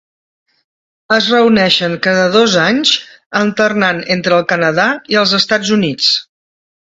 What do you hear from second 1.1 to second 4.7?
Es reuneixen cada dos anys, alternant entre el